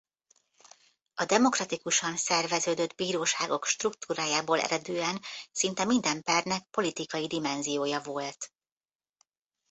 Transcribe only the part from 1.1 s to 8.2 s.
A demokratikusan szerveződött bíróságok struktúrájából eredően szinte minden pernek politikai dimenziója